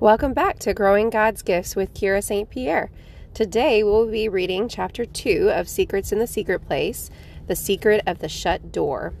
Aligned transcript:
Welcome 0.00 0.32
back 0.32 0.58
to 0.58 0.74
Growing 0.74 1.08
God's 1.08 1.42
Gifts 1.42 1.76
with 1.76 1.94
Kira 1.94 2.22
St. 2.22 2.50
Pierre. 2.50 2.90
Today 3.32 3.84
we'll 3.84 4.10
be 4.10 4.28
reading 4.28 4.68
chapter 4.68 5.04
2 5.04 5.52
of 5.54 5.68
Secrets 5.68 6.10
in 6.10 6.18
the 6.18 6.26
Secret 6.26 6.66
Place 6.66 7.10
The 7.46 7.54
Secret 7.54 8.02
of 8.04 8.18
the 8.18 8.28
Shut 8.28 8.72
Door. 8.72 9.14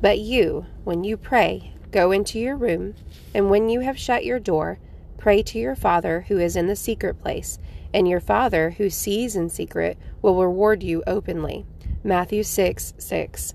But 0.00 0.18
you, 0.18 0.66
when 0.82 1.04
you 1.04 1.16
pray, 1.16 1.72
go 1.92 2.10
into 2.10 2.40
your 2.40 2.56
room, 2.56 2.96
and 3.32 3.48
when 3.48 3.68
you 3.68 3.78
have 3.80 3.96
shut 3.96 4.24
your 4.24 4.40
door, 4.40 4.80
pray 5.16 5.40
to 5.44 5.58
your 5.58 5.76
Father 5.76 6.22
who 6.26 6.40
is 6.40 6.56
in 6.56 6.66
the 6.66 6.74
secret 6.74 7.22
place, 7.22 7.60
and 7.94 8.08
your 8.08 8.20
Father 8.20 8.70
who 8.70 8.90
sees 8.90 9.36
in 9.36 9.48
secret 9.48 9.96
will 10.20 10.42
reward 10.42 10.82
you 10.82 11.04
openly. 11.06 11.64
Matthew 12.02 12.42
6 12.42 12.94
6. 12.98 13.54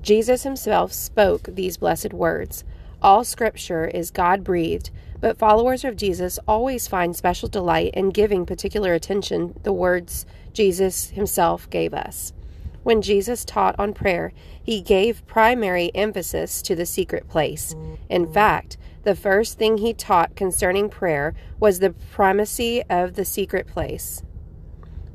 Jesus 0.00 0.42
himself 0.42 0.90
spoke 0.90 1.42
these 1.42 1.76
blessed 1.76 2.14
words. 2.14 2.64
All 3.02 3.24
scripture 3.24 3.84
is 3.84 4.10
God 4.10 4.42
breathed 4.42 4.90
but 5.24 5.38
followers 5.38 5.86
of 5.86 5.96
Jesus 5.96 6.38
always 6.46 6.86
find 6.86 7.16
special 7.16 7.48
delight 7.48 7.94
in 7.94 8.10
giving 8.10 8.44
particular 8.44 8.92
attention 8.92 9.58
the 9.62 9.72
words 9.72 10.26
Jesus 10.52 11.08
himself 11.08 11.70
gave 11.70 11.94
us. 11.94 12.34
When 12.82 13.00
Jesus 13.00 13.42
taught 13.42 13.74
on 13.78 13.94
prayer, 13.94 14.34
he 14.62 14.82
gave 14.82 15.26
primary 15.26 15.90
emphasis 15.94 16.60
to 16.60 16.74
the 16.74 16.84
secret 16.84 17.26
place. 17.26 17.74
In 18.10 18.30
fact, 18.30 18.76
the 19.04 19.14
first 19.14 19.56
thing 19.56 19.78
he 19.78 19.94
taught 19.94 20.36
concerning 20.36 20.90
prayer 20.90 21.34
was 21.58 21.78
the 21.78 21.94
primacy 22.12 22.82
of 22.90 23.14
the 23.14 23.24
secret 23.24 23.66
place. 23.66 24.22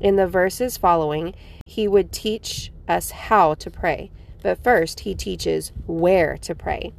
In 0.00 0.16
the 0.16 0.26
verses 0.26 0.76
following, 0.76 1.36
he 1.66 1.86
would 1.86 2.10
teach 2.10 2.72
us 2.88 3.12
how 3.12 3.54
to 3.54 3.70
pray, 3.70 4.10
but 4.42 4.64
first 4.64 4.98
he 5.00 5.14
teaches 5.14 5.70
where 5.86 6.36
to 6.38 6.56
pray. 6.56 6.94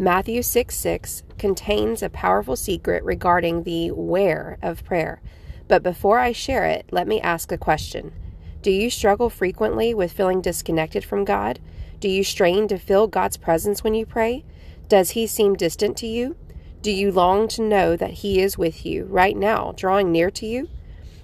Matthew 0.00 0.42
6 0.42 0.76
6 0.76 1.24
contains 1.38 2.04
a 2.04 2.08
powerful 2.08 2.54
secret 2.54 3.02
regarding 3.02 3.64
the 3.64 3.90
where 3.90 4.56
of 4.62 4.84
prayer. 4.84 5.20
But 5.66 5.82
before 5.82 6.20
I 6.20 6.30
share 6.30 6.66
it, 6.66 6.86
let 6.92 7.08
me 7.08 7.20
ask 7.20 7.50
a 7.50 7.58
question. 7.58 8.12
Do 8.62 8.70
you 8.70 8.90
struggle 8.90 9.28
frequently 9.28 9.92
with 9.92 10.12
feeling 10.12 10.40
disconnected 10.40 11.04
from 11.04 11.24
God? 11.24 11.58
Do 11.98 12.08
you 12.08 12.22
strain 12.22 12.68
to 12.68 12.78
feel 12.78 13.08
God's 13.08 13.36
presence 13.36 13.82
when 13.82 13.94
you 13.94 14.06
pray? 14.06 14.44
Does 14.88 15.10
He 15.10 15.26
seem 15.26 15.56
distant 15.56 15.96
to 15.96 16.06
you? 16.06 16.36
Do 16.80 16.92
you 16.92 17.10
long 17.10 17.48
to 17.48 17.62
know 17.62 17.96
that 17.96 18.22
He 18.22 18.40
is 18.40 18.56
with 18.56 18.86
you 18.86 19.02
right 19.06 19.36
now, 19.36 19.72
drawing 19.76 20.12
near 20.12 20.30
to 20.30 20.46
you? 20.46 20.68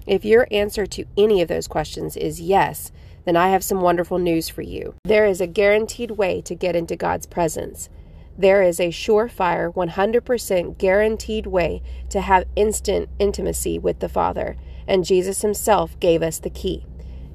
If 0.05 0.25
your 0.25 0.49
answer 0.51 0.85
to 0.85 1.05
any 1.17 1.41
of 1.41 1.47
those 1.47 1.69
questions 1.69 2.17
is 2.17 2.41
yes, 2.41 2.91
then 3.25 3.37
I 3.37 3.51
have 3.51 3.63
some 3.63 3.81
wonderful 3.81 4.19
news 4.19 4.49
for 4.49 4.63
you. 4.63 4.97
There 5.05 5.27
is 5.27 5.41
a 5.41 5.47
guaranteed 5.47 6.11
way 6.11 6.41
to 6.41 6.57
get 6.57 6.75
into 6.75 6.97
God's 6.97 7.27
presence. 7.27 7.89
There 8.37 8.63
is 8.63 8.81
a 8.81 8.89
surefire, 8.89 9.73
100% 9.73 10.77
guaranteed 10.77 11.47
way 11.47 11.83
to 12.11 12.21
have 12.21 12.49
instant 12.57 13.09
intimacy 13.19 13.79
with 13.79 14.01
the 14.01 14.09
Father, 14.09 14.57
and 14.89 15.05
Jesus 15.05 15.43
Himself 15.43 15.99
gave 16.01 16.23
us 16.23 16.39
the 16.39 16.51
key. 16.51 16.85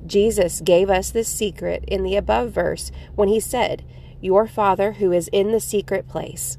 Jesus 0.05 0.61
gave 0.61 0.89
us 0.89 1.09
this 1.09 1.29
secret 1.29 1.83
in 1.87 2.03
the 2.03 2.15
above 2.15 2.51
verse 2.51 2.91
when 3.15 3.29
He 3.29 3.39
said, 3.39 3.85
Your 4.19 4.45
Father 4.45 4.93
who 4.93 5.11
is 5.13 5.29
in 5.29 5.51
the 5.51 5.59
secret 5.61 6.07
place. 6.07 6.57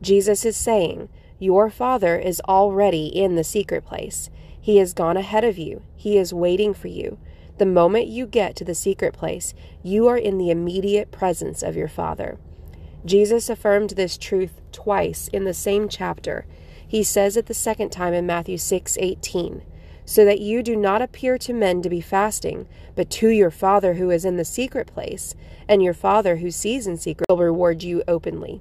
Jesus 0.00 0.44
is 0.44 0.56
saying, 0.56 1.08
Your 1.40 1.68
Father 1.68 2.16
is 2.16 2.40
already 2.48 3.06
in 3.06 3.34
the 3.34 3.44
secret 3.44 3.84
place. 3.84 4.30
He 4.60 4.76
has 4.76 4.94
gone 4.94 5.16
ahead 5.16 5.42
of 5.42 5.58
you, 5.58 5.82
He 5.96 6.18
is 6.18 6.32
waiting 6.32 6.72
for 6.72 6.88
you. 6.88 7.18
The 7.58 7.66
moment 7.66 8.06
you 8.06 8.26
get 8.26 8.54
to 8.56 8.64
the 8.64 8.74
secret 8.74 9.12
place, 9.12 9.54
you 9.82 10.06
are 10.06 10.16
in 10.16 10.38
the 10.38 10.50
immediate 10.50 11.10
presence 11.10 11.62
of 11.62 11.76
your 11.76 11.88
Father. 11.88 12.38
Jesus 13.04 13.50
affirmed 13.50 13.90
this 13.90 14.16
truth 14.16 14.60
twice 14.70 15.28
in 15.28 15.44
the 15.44 15.54
same 15.54 15.88
chapter. 15.88 16.46
He 16.86 17.02
says 17.02 17.36
it 17.36 17.46
the 17.46 17.54
second 17.54 17.90
time 17.90 18.14
in 18.14 18.26
Matthew 18.26 18.58
6:18, 18.58 19.62
so 20.04 20.24
that 20.24 20.40
you 20.40 20.62
do 20.62 20.76
not 20.76 21.02
appear 21.02 21.38
to 21.38 21.52
men 21.52 21.82
to 21.82 21.90
be 21.90 22.00
fasting, 22.00 22.66
but 22.94 23.10
to 23.10 23.28
your 23.28 23.50
Father 23.50 23.94
who 23.94 24.10
is 24.10 24.24
in 24.24 24.36
the 24.36 24.44
secret 24.44 24.86
place, 24.86 25.34
and 25.66 25.82
your 25.82 25.94
Father 25.94 26.36
who 26.36 26.50
sees 26.50 26.86
in 26.86 26.96
secret 26.96 27.26
will 27.28 27.38
reward 27.38 27.82
you 27.82 28.02
openly. 28.06 28.60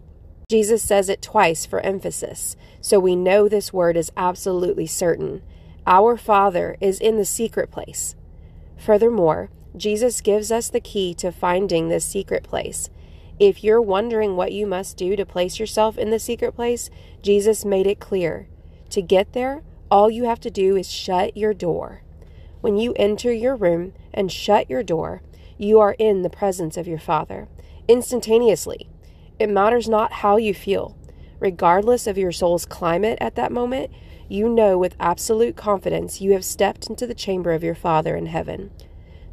Jesus 0.49 0.81
says 0.81 1.07
it 1.07 1.21
twice 1.21 1.65
for 1.65 1.79
emphasis, 1.81 2.55
so 2.81 2.99
we 2.99 3.15
know 3.15 3.47
this 3.47 3.71
word 3.71 3.95
is 3.95 4.11
absolutely 4.17 4.87
certain. 4.87 5.41
Our 5.85 6.17
Father 6.17 6.77
is 6.81 6.99
in 6.99 7.17
the 7.17 7.25
secret 7.25 7.71
place. 7.71 8.15
Furthermore, 8.77 9.49
Jesus 9.77 10.21
gives 10.21 10.51
us 10.51 10.67
the 10.67 10.79
key 10.79 11.13
to 11.15 11.31
finding 11.31 11.87
this 11.87 12.05
secret 12.05 12.43
place. 12.43 12.89
If 13.41 13.63
you're 13.63 13.81
wondering 13.81 14.35
what 14.35 14.51
you 14.51 14.67
must 14.67 14.97
do 14.97 15.15
to 15.15 15.25
place 15.25 15.59
yourself 15.59 15.97
in 15.97 16.11
the 16.11 16.19
secret 16.19 16.51
place, 16.51 16.91
Jesus 17.23 17.65
made 17.65 17.87
it 17.87 17.99
clear. 17.99 18.47
To 18.91 19.01
get 19.01 19.33
there, 19.33 19.63
all 19.89 20.11
you 20.11 20.25
have 20.25 20.39
to 20.41 20.51
do 20.51 20.75
is 20.75 20.91
shut 20.91 21.35
your 21.35 21.51
door. 21.51 22.03
When 22.61 22.77
you 22.77 22.93
enter 22.97 23.33
your 23.33 23.55
room 23.55 23.93
and 24.13 24.31
shut 24.31 24.69
your 24.69 24.83
door, 24.83 25.23
you 25.57 25.79
are 25.79 25.95
in 25.97 26.21
the 26.21 26.29
presence 26.29 26.77
of 26.77 26.87
your 26.87 26.99
Father 26.99 27.47
instantaneously. 27.87 28.91
It 29.39 29.49
matters 29.49 29.89
not 29.89 30.13
how 30.13 30.37
you 30.37 30.53
feel. 30.53 30.95
Regardless 31.39 32.05
of 32.05 32.19
your 32.19 32.31
soul's 32.31 32.67
climate 32.67 33.17
at 33.19 33.33
that 33.37 33.51
moment, 33.51 33.89
you 34.29 34.49
know 34.49 34.77
with 34.77 34.95
absolute 34.99 35.55
confidence 35.55 36.21
you 36.21 36.33
have 36.33 36.45
stepped 36.45 36.91
into 36.91 37.07
the 37.07 37.15
chamber 37.15 37.53
of 37.53 37.63
your 37.63 37.73
Father 37.73 38.15
in 38.15 38.27
heaven. 38.27 38.69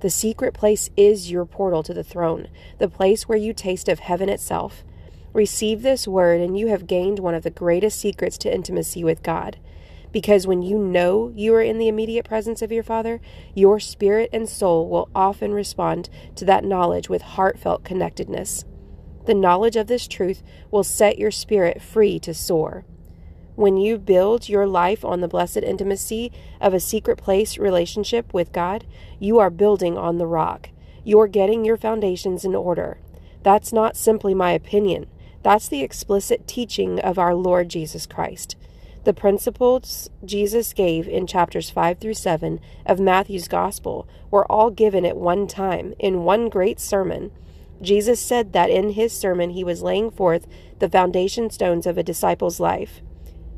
The 0.01 0.11
secret 0.11 0.55
place 0.55 0.91
is 0.97 1.31
your 1.31 1.45
portal 1.45 1.83
to 1.83 1.93
the 1.93 2.05
throne, 2.05 2.49
the 2.79 2.89
place 2.89 3.29
where 3.29 3.39
you 3.39 3.53
taste 3.53 3.89
of 3.89 3.99
heaven 3.99 4.29
itself. 4.29 4.85
Receive 5.33 5.83
this 5.83 6.07
word, 6.07 6.41
and 6.41 6.57
you 6.57 6.69
have 6.69 6.87
gained 6.87 7.19
one 7.19 7.35
of 7.35 7.43
the 7.43 7.51
greatest 7.51 7.99
secrets 7.99 8.39
to 8.39 8.55
intimacy 8.55 9.03
with 9.03 9.23
God. 9.23 9.59
Because 10.13 10.47
when 10.47 10.63
you 10.63 10.79
know 10.79 11.33
you 11.35 11.53
are 11.55 11.63
in 11.63 11.79
the 11.79 11.89
immediate 11.89 12.25
presence 12.25 12.63
of 12.63 12.73
your 12.73 12.83
Father, 12.85 13.21
your 13.55 13.79
spirit 13.81 14.31
and 14.33 14.49
soul 14.49 14.89
will 14.89 15.11
often 15.15 15.53
respond 15.53 16.09
to 16.37 16.45
that 16.45 16.65
knowledge 16.65 17.09
with 17.09 17.23
heartfelt 17.23 17.85
connectedness. 17.85 18.65
The 19.27 19.35
knowledge 19.35 19.77
of 19.77 19.89
this 19.89 20.09
truth 20.09 20.43
will 20.71 20.85
set 20.85 21.19
your 21.19 21.31
spirit 21.31 21.83
free 21.83 22.19
to 22.21 22.33
soar. 22.33 22.87
When 23.59 23.77
you 23.77 23.99
build 23.99 24.49
your 24.49 24.69
life 24.69 25.05
on 25.05 25.21
the 25.21 25.27
blessed 25.27 25.65
intimacy 25.65 26.31
of 26.61 26.73
a 26.73 26.79
secret 26.79 27.19
place 27.19 27.59
relationship 27.59 28.33
with 28.33 28.53
God, 28.53 28.87
you 29.19 29.41
are 29.41 29.51
building 29.51 29.99
on 29.99 30.19
the 30.19 30.29
rock. 30.29 30.71
You're 31.03 31.27
getting 31.27 31.65
your 31.65 31.77
foundations 31.77 32.45
in 32.45 32.55
order. 32.55 32.99
That's 33.43 33.73
not 33.73 33.97
simply 33.97 34.33
my 34.33 34.53
opinion. 34.53 35.07
That's 35.43 35.67
the 35.67 35.83
explicit 35.83 36.47
teaching 36.47 37.01
of 37.01 37.19
our 37.19 37.35
Lord 37.35 37.69
Jesus 37.69 38.07
Christ. 38.07 38.55
The 39.03 39.13
principles 39.13 40.09
Jesus 40.25 40.73
gave 40.73 41.09
in 41.09 41.27
chapters 41.27 41.69
5 41.69 41.99
through 41.99 42.15
7 42.15 42.61
of 42.87 43.01
Matthew's 43.01 43.49
Gospel 43.49 44.07
were 44.31 44.47
all 44.47 44.71
given 44.71 45.05
at 45.05 45.17
one 45.17 45.49
time 45.49 45.95
in 45.99 46.23
one 46.23 46.49
great 46.49 46.79
sermon. 46.79 47.33
Jesus 47.83 48.21
said 48.21 48.53
that 48.53 48.71
in 48.71 48.91
his 48.91 49.13
sermon 49.13 49.51
he 49.51 49.65
was 49.65 49.83
laying 49.83 50.13
forth 50.13 50.47
the 50.79 50.89
foundation 50.89 51.51
stones 51.51 51.89
of 51.89 51.99
a 51.99 52.05
disciple's 52.05 52.61
life. 52.61 53.01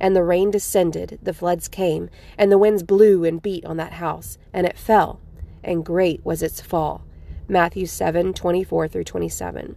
And 0.00 0.14
the 0.14 0.22
rain 0.22 0.50
descended, 0.50 1.18
the 1.22 1.34
floods 1.34 1.68
came, 1.68 2.08
and 2.36 2.52
the 2.52 2.58
winds 2.58 2.82
blew 2.82 3.24
and 3.24 3.42
beat 3.42 3.64
on 3.64 3.76
that 3.78 3.94
house, 3.94 4.38
and 4.52 4.66
it 4.66 4.78
fell, 4.78 5.20
and 5.64 5.84
great 5.84 6.24
was 6.24 6.42
its 6.42 6.60
fall. 6.60 7.04
Matthew 7.48 7.86
7 7.86 8.34
24 8.34 8.88
through 8.88 9.04
27. 9.04 9.74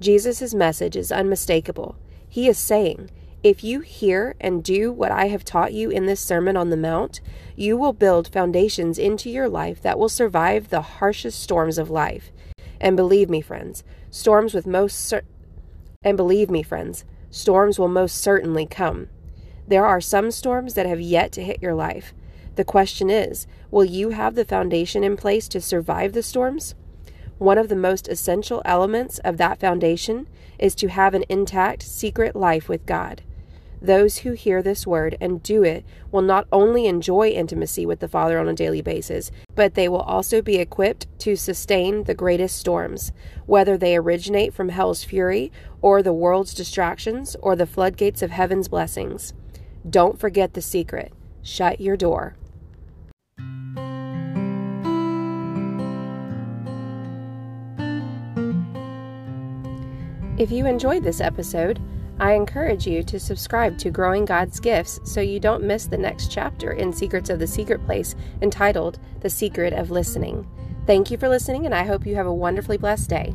Jesus' 0.00 0.54
message 0.54 0.96
is 0.96 1.12
unmistakable. 1.12 1.96
He 2.28 2.48
is 2.48 2.58
saying, 2.58 3.10
If 3.42 3.62
you 3.62 3.80
hear 3.80 4.34
and 4.40 4.64
do 4.64 4.90
what 4.90 5.10
I 5.10 5.26
have 5.28 5.44
taught 5.44 5.72
you 5.72 5.90
in 5.90 6.06
this 6.06 6.20
Sermon 6.20 6.56
on 6.56 6.70
the 6.70 6.76
Mount, 6.76 7.20
you 7.56 7.76
will 7.76 7.92
build 7.92 8.28
foundations 8.28 8.98
into 8.98 9.30
your 9.30 9.48
life 9.48 9.82
that 9.82 9.98
will 9.98 10.08
survive 10.08 10.68
the 10.68 10.82
harshest 10.82 11.40
storms 11.40 11.78
of 11.78 11.90
life. 11.90 12.32
And 12.80 12.96
believe 12.96 13.28
me, 13.28 13.40
friends, 13.40 13.84
storms 14.10 14.54
with 14.54 14.66
most 14.66 14.94
cer- 14.94 15.24
and 16.02 16.16
believe 16.16 16.50
me, 16.50 16.62
friends, 16.62 17.04
storms 17.30 17.78
will 17.78 17.88
most 17.88 18.16
certainly 18.16 18.66
come. 18.66 19.08
There 19.72 19.86
are 19.86 20.02
some 20.02 20.30
storms 20.30 20.74
that 20.74 20.84
have 20.84 21.00
yet 21.00 21.32
to 21.32 21.42
hit 21.42 21.62
your 21.62 21.72
life. 21.72 22.12
The 22.56 22.62
question 22.62 23.08
is 23.08 23.46
will 23.70 23.86
you 23.86 24.10
have 24.10 24.34
the 24.34 24.44
foundation 24.44 25.02
in 25.02 25.16
place 25.16 25.48
to 25.48 25.62
survive 25.62 26.12
the 26.12 26.22
storms? 26.22 26.74
One 27.38 27.56
of 27.56 27.70
the 27.70 27.74
most 27.74 28.06
essential 28.06 28.60
elements 28.66 29.18
of 29.20 29.38
that 29.38 29.58
foundation 29.58 30.28
is 30.58 30.74
to 30.74 30.88
have 30.88 31.14
an 31.14 31.24
intact, 31.26 31.84
secret 31.84 32.36
life 32.36 32.68
with 32.68 32.84
God. 32.84 33.22
Those 33.80 34.18
who 34.18 34.32
hear 34.32 34.62
this 34.62 34.86
word 34.86 35.16
and 35.22 35.42
do 35.42 35.62
it 35.62 35.86
will 36.10 36.20
not 36.20 36.46
only 36.52 36.84
enjoy 36.84 37.30
intimacy 37.30 37.86
with 37.86 38.00
the 38.00 38.08
Father 38.08 38.38
on 38.38 38.48
a 38.48 38.52
daily 38.52 38.82
basis, 38.82 39.30
but 39.54 39.72
they 39.72 39.88
will 39.88 40.02
also 40.02 40.42
be 40.42 40.56
equipped 40.56 41.06
to 41.20 41.34
sustain 41.34 42.04
the 42.04 42.14
greatest 42.14 42.58
storms, 42.58 43.10
whether 43.46 43.78
they 43.78 43.96
originate 43.96 44.52
from 44.52 44.68
hell's 44.68 45.02
fury, 45.02 45.50
or 45.80 46.02
the 46.02 46.12
world's 46.12 46.52
distractions, 46.52 47.36
or 47.40 47.56
the 47.56 47.66
floodgates 47.66 48.20
of 48.20 48.32
heaven's 48.32 48.68
blessings. 48.68 49.32
Don't 49.88 50.18
forget 50.18 50.54
the 50.54 50.62
secret 50.62 51.12
shut 51.42 51.80
your 51.80 51.96
door. 51.96 52.36
If 60.38 60.50
you 60.50 60.66
enjoyed 60.66 61.04
this 61.04 61.20
episode, 61.20 61.80
I 62.18 62.32
encourage 62.32 62.86
you 62.86 63.02
to 63.04 63.18
subscribe 63.18 63.78
to 63.78 63.90
Growing 63.90 64.24
God's 64.24 64.60
Gifts 64.60 65.00
so 65.04 65.20
you 65.20 65.40
don't 65.40 65.64
miss 65.64 65.86
the 65.86 65.98
next 65.98 66.30
chapter 66.30 66.72
in 66.72 66.92
Secrets 66.92 67.30
of 67.30 67.38
the 67.38 67.46
Secret 67.46 67.84
Place 67.84 68.14
entitled 68.40 68.98
The 69.20 69.30
Secret 69.30 69.72
of 69.72 69.90
Listening. 69.90 70.48
Thank 70.86 71.10
you 71.10 71.18
for 71.18 71.28
listening, 71.28 71.66
and 71.66 71.74
I 71.74 71.84
hope 71.84 72.06
you 72.06 72.16
have 72.16 72.26
a 72.26 72.34
wonderfully 72.34 72.76
blessed 72.76 73.10
day. 73.10 73.34